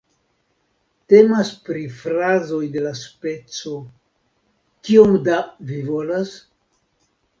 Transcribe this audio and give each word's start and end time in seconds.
Temas 1.11 1.51
pri 1.67 1.83
frazoj 1.97 2.61
de 2.77 2.83
la 2.85 2.93
speco 3.01 3.77
"Kiom 4.89 5.15
da 5.29 5.37
vi 5.73 5.79
volas? 5.91 6.33